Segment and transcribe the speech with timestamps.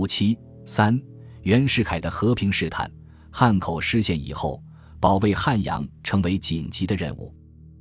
[0.00, 0.34] 五七
[0.64, 0.98] 三，
[1.42, 2.90] 袁世凯的和平试探。
[3.30, 4.58] 汉口失陷以后，
[4.98, 7.34] 保卫汉阳成为紧急的任务。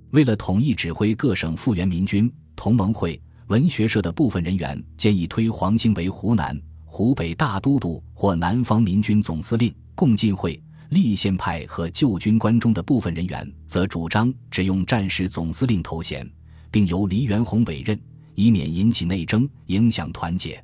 [0.09, 9.74] 为了统一指挥各省复员民军，同盟会、文学社的部分人员建议推黄兴为湖南、湖北大都督或南方民军总司令。
[9.96, 16.30] 共进会、立宪派和旧军官中的部分人员则主张只用战时总司令头衔，
[16.70, 17.98] 并由黎元洪委任，
[18.36, 20.62] 以免引起内争，影响团结。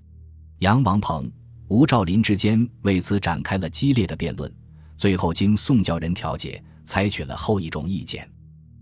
[0.59, 1.29] 杨王鹏、
[1.67, 4.51] 吴兆麟之间为此展开了激烈的辩论，
[4.95, 8.29] 最后经宋教仁调解，采取了后一种意见。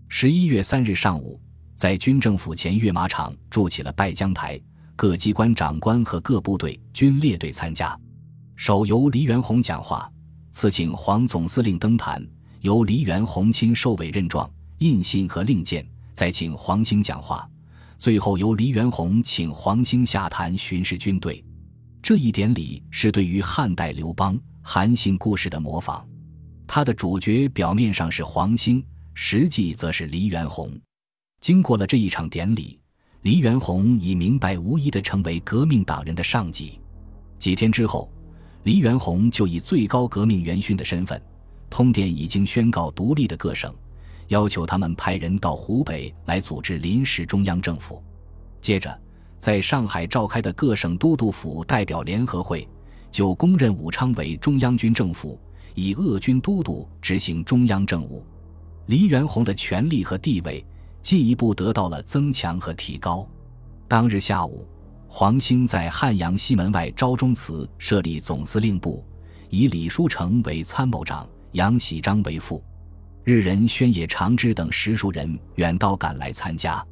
[0.08, 1.40] 十一月三日上午，
[1.74, 4.60] 在军政府前阅马场筑起了拜将台，
[4.94, 7.98] 各机关长官和各部队均列队参加，
[8.54, 10.10] 首由黎元洪讲话。
[10.52, 12.24] 次请黄总司令登坛，
[12.60, 14.48] 由黎元洪亲授委任状、
[14.78, 17.48] 印信和令箭，再请黄兴讲话，
[17.98, 21.43] 最后由黎元洪请黄兴下坛巡视军队。
[22.04, 26.04] 这一典礼是对于汉代刘邦、韩信故事的模仿，
[26.66, 28.84] 他的主角表面上是黄兴，
[29.14, 30.70] 实际则是黎元洪。
[31.40, 32.78] 经过了这一场典礼，
[33.22, 36.78] 黎元洪已明白无疑地成为革命党人的上级。
[37.38, 38.12] 几天之后。
[38.64, 41.20] 黎元洪就以最高革命元勋的身份，
[41.70, 43.74] 通电已经宣告独立的各省，
[44.28, 48.02] 要求他们派人到湖北来组织临时中央政府。
[48.62, 48.98] 接着，
[49.44, 52.66] 在上海召开的各省都督府代表联合会，
[53.10, 55.38] 就公认武昌为中央军政府，
[55.74, 58.24] 以鄂军都督执行中央政务。
[58.86, 60.64] 黎元洪的权力和地位
[61.02, 63.28] 进一步得到了增强和提高。
[63.86, 64.66] 当日下午。
[65.06, 69.04] 黄兴在汉阳西门外昭忠祠设立总司令部，
[69.50, 72.64] 以李书成为参谋长，杨喜章为副。
[73.22, 76.82] 日人宣野长之等十数人远道赶来参加。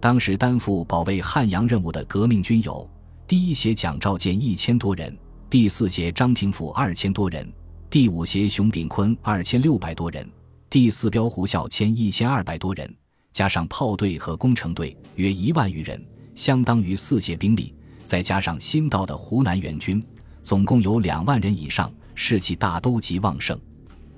[0.00, 2.88] 当时担负保卫汉阳任务的革命军有：
[3.28, 5.14] 第一协蒋兆建一千多人，
[5.50, 7.46] 第四协张廷甫二千多人，
[7.90, 10.26] 第五协熊秉坤二千六百多人，
[10.70, 12.90] 第四标胡孝谦一千二百多人，
[13.30, 16.02] 加上炮队和工程队，约一万余人。
[16.34, 17.74] 相当于四协兵力，
[18.06, 20.02] 再加上新到的湖南援军，
[20.42, 23.60] 总共有两万人以上，士气大都极旺盛。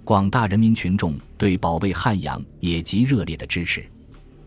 [0.04, 3.84] 广大人民群众对保卫汉阳也极热烈的支持。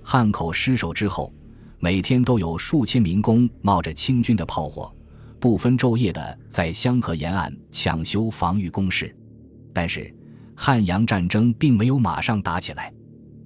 [0.08, 1.34] 汉口失守之后，
[1.80, 4.96] 每天都有数千民工冒着清军的炮火，
[5.40, 9.14] 不分昼夜的在香河沿岸抢修防御工事。
[9.74, 10.16] 但是，
[10.56, 12.94] 汉阳战争并没有马上打起来。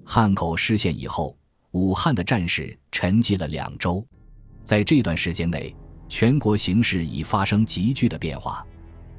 [0.04, 1.34] 汉口失陷以后，
[1.72, 4.06] 武汉的战事沉寂了两周。
[4.66, 5.74] 在这段时间内，
[6.10, 8.68] 全国形势已发生急剧的变化。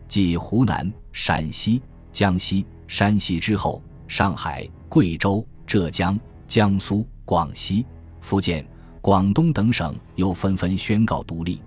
[0.06, 1.80] 继湖南、陕西、
[2.12, 7.86] 江西、山西之后，上海、贵州、浙江、江苏、广西、
[8.20, 8.66] 福建、
[9.00, 11.62] 广东等省又纷纷宣告独立。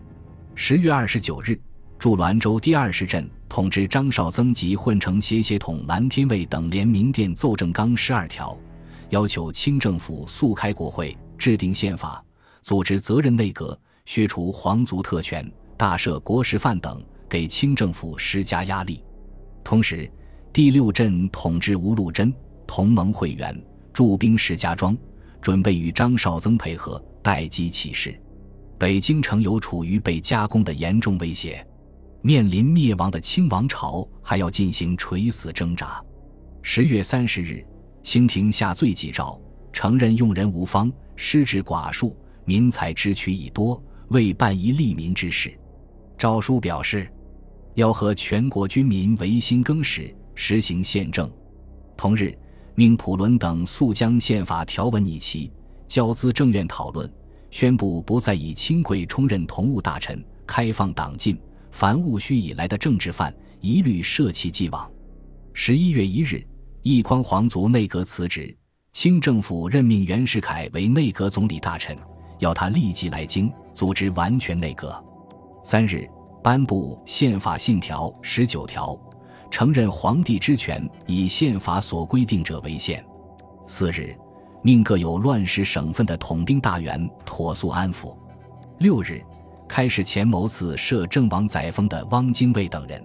[0.56, 1.58] 十月二十九日，
[1.98, 8.58] 驻滦州第二十镇统治张绍曾及混成协协统蓝天卫等联名电奏正纲十二条，
[9.10, 12.22] 要求清政府速开国会，制定宪法。
[12.62, 19.02] 组织责任内阁，削除皇族特权，大赦国史犯等，给清政府施加压力。
[19.64, 20.12] 同时，
[20.52, 22.34] 第六镇统治吴禄贞
[22.68, 23.58] 同盟会员
[23.94, 24.98] 驻兵石家庄，
[25.40, 28.20] 准备与张绍曾配合，待机起事。
[28.80, 31.66] 北京城有处于被加工的严重威胁，
[32.22, 36.04] 面临灭亡的清王朝还要进行垂死挣扎。
[36.64, 37.64] 十月三十日，
[38.02, 39.40] 清廷下罪己诏，
[39.72, 42.18] 承认用人无方，失职寡数。
[42.46, 45.58] 民财支取已多，未办一利民之事。
[46.18, 47.10] 诏书表示，
[47.76, 51.32] 要和全国军民维新更始，实行宪政。
[51.96, 52.38] 同日，
[52.76, 55.52] 命普伦等速将宪法条文拟齐，
[55.88, 57.12] 交资政院讨论，
[57.52, 61.40] 宣布不再以亲贵充任同务大臣，开放党禁，
[61.70, 64.90] 凡戊戌以来的政治犯，一律赦其既往。
[65.54, 66.44] 十一月一日，
[66.82, 68.56] 奕匡皇族内阁辞职，
[68.92, 71.96] 清政府任命袁世凯为内阁总理大臣。
[72.40, 75.02] 要他立即来京组织完全内阁。
[75.64, 76.06] 三日，
[76.44, 79.00] 颁布宪法信条十九条，
[79.54, 83.06] 承认皇帝之权以宪法所规定者为限。
[83.68, 84.18] 四日，
[84.64, 88.18] 命各有乱世省份的统兵大员妥速安抚。
[88.80, 89.24] 六日，
[89.70, 93.00] 开始前谋刺摄政王载沣的汪精卫等人。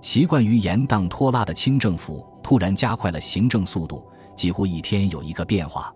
[0.00, 4.02] 习惯于严当拖拉的清政府突然加快了行政速度，
[4.34, 5.94] 几乎一天有一个变化。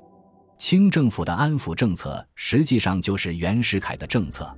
[0.59, 4.55] 清政府的安抚政策实际上就是袁世凯的政策。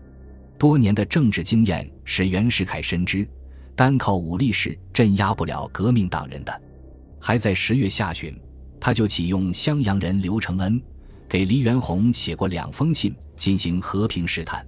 [0.59, 3.25] 多年的政治经验使袁世凯深知，
[3.81, 6.62] 单靠武力是镇压不了革命党人的。
[7.19, 8.38] 还在十月下旬，
[8.79, 10.79] 他就启用襄阳人刘承恩，
[11.27, 14.62] 给黎元洪写过两封信，进行和平试探。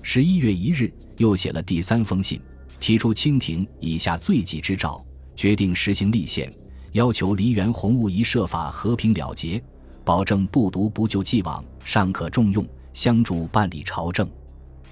[0.00, 2.40] 十一月一日，又写了第三封信，
[2.80, 5.04] 提出清廷以下罪己之诏，
[5.36, 6.50] 决定实行立宪，
[6.92, 9.62] 要求黎元洪务一设法和平了结，
[10.02, 14.26] 保证不独不救既往，尚可重用，相助办理朝政。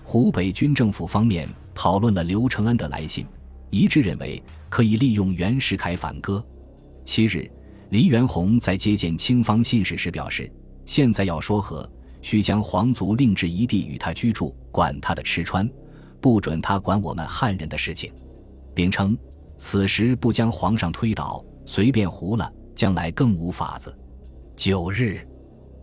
[0.02, 3.24] 湖北军政府方面讨论了刘承恩的来信，
[3.74, 6.44] 一致认为可以利用袁世凯反戈。
[7.04, 7.50] 七日，
[7.90, 10.48] 黎元洪在接见清方信使时表示
[10.86, 11.90] ：“现在要说和，
[12.22, 15.68] 需将皇族另置一地与他居住，管他的吃穿，
[16.20, 18.12] 不准他管我们汉人的事情。”
[18.76, 19.18] 并称
[19.58, 23.92] ：“此时不将皇上推倒，随便胡了，将来更无法子。”
[24.54, 25.26] 九日，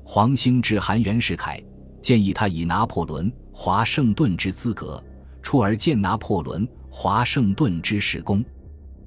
[0.06, 1.62] 黄兴致函袁世凯。
[2.02, 5.04] 建议他以拿破仑、华盛顿之资格，
[5.42, 8.44] 出而见拿破仑、华盛顿之事功，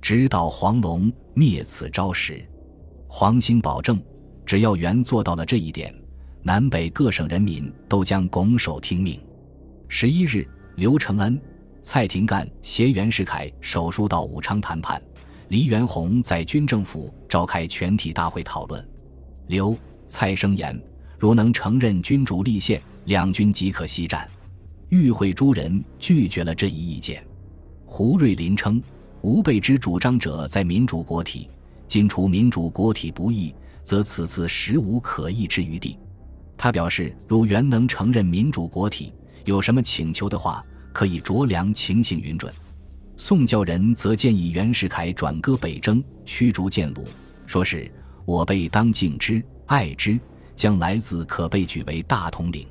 [0.01, 2.43] 直捣黄龙，灭此招时。
[3.07, 4.03] 黄兴保证，
[4.47, 5.95] 只要袁做到了这一点，
[6.43, 9.21] 南北各省人民都将拱手听命。
[9.87, 11.39] 十一日，刘承恩、
[11.83, 15.01] 蔡廷干携袁世凯手书到武昌谈判，
[15.49, 18.83] 黎元洪在军政府召开全体大会讨论。
[19.47, 19.77] 刘、
[20.07, 20.83] 蔡声言。
[21.17, 24.29] 如能承认君主立宪，两军即可西战。
[24.89, 27.25] 与会诸人拒绝了这一意见。
[27.85, 28.83] 胡瑞麟称，
[29.23, 31.49] 吾辈之主张者在民主国体，
[31.87, 35.99] 今除民主国体不易，则此次实无可议之余地。
[36.57, 39.13] 他表示，如原能承认民主国体，
[39.45, 42.53] 有什么请求的话，可以酌量情形允准。
[43.17, 47.05] 宋教仁则建议袁世凯转割北征，驱逐建虏，
[47.47, 47.91] 说是
[48.25, 50.19] 我辈当敬之爱之。
[50.57, 52.65] 将来自可被举为大统领。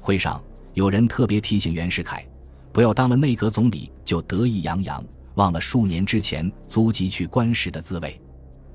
[0.00, 0.40] 会上
[0.74, 2.24] 有人特别提醒袁世凯，
[2.72, 5.04] 不要当了内阁总理就得意洋洋，
[5.34, 8.20] 忘了数年之前足籍去官时的滋味。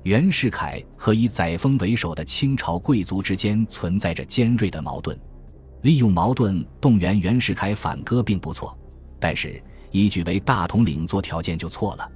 [0.02, 5.18] 袁世凯和以载沣为首的清朝贵族之间存在着尖锐的矛盾，
[5.82, 8.76] 利用矛盾动员袁世凯反戈并不错，
[9.18, 12.10] 但是以举为大统领做条件就错了。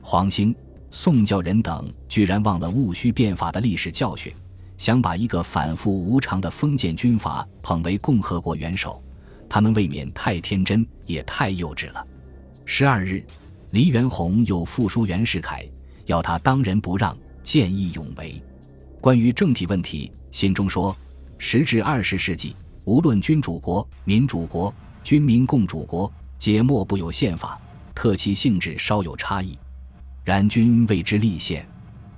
[0.00, 0.54] 黄兴、
[0.90, 4.32] 宋教仁等居然忘了戊戌变法的历史教训。
[4.78, 9.02] 想把一个反复无常的封建军阀捧为共和国元首，
[9.48, 12.06] 他们未免太天真，也太幼稚了。
[12.64, 13.24] 十二日，
[13.70, 15.68] 黎元洪又复书袁世凯，
[16.06, 18.42] 要他当仁不让，见义勇为。
[19.00, 20.96] 关于政体问题，信中说：
[21.38, 27.60] 时至二十世纪，无论君主国、民主国、军民共主国，皆莫不有宪法，
[27.94, 29.58] 特其性质稍有差异。
[30.24, 31.66] 然君为之立宪，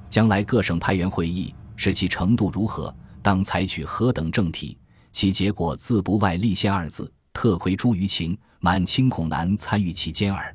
[0.08, 1.54] 将来各省派员会议。
[1.80, 2.92] 使其程度如何，
[3.22, 4.76] 当采取何等政体，
[5.12, 7.08] 其结果自不外立宪二字。
[7.32, 10.54] 特窥诸于情，满清恐难参与其间耳。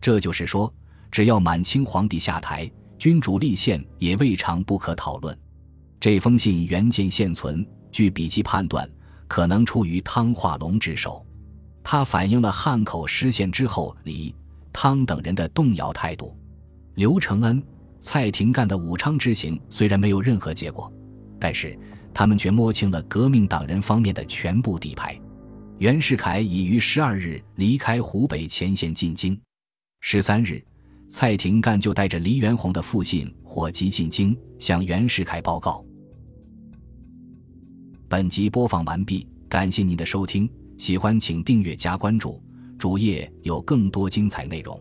[0.00, 0.72] 这就是说，
[1.10, 5.36] 只要满清皇帝下台，君主立宪也未尝不可讨论。
[6.00, 8.88] 这封信原件现存，据笔记判断，
[9.26, 11.24] 可能出于汤化龙之手。
[11.82, 14.34] 它反映了汉口失陷之后，李、
[14.72, 16.36] 汤等人的动摇态度。
[16.94, 17.62] 刘承恩。
[18.06, 20.92] 蔡廷干的武昌之行虽然没有任何结果，
[21.40, 21.74] 但是
[22.12, 25.18] 他们却摸清了革命党人方面的全部底牌。
[25.78, 29.38] 袁世凯已于十二日离开湖北前线进京，
[30.00, 30.64] 十三日，
[31.08, 35.84] 蔡廷干就带着黎元洪的父亲火急进京，向袁世凯报告。
[38.08, 40.48] 本集播放完毕，感谢您的收听，
[40.78, 42.40] 喜欢请订阅加关注，
[42.78, 44.80] 主页有更多精彩内容。